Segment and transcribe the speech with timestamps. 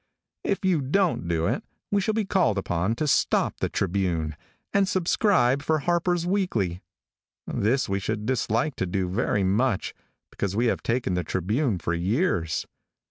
[0.43, 4.35] If you don't do it, we shall be called upon to stop the Tribune,
[4.73, 6.81] and subscribe for Harper's Weekly.
[7.45, 9.93] This we should dislike to do very much,
[10.31, 12.65] because we have taken the Tribune for years.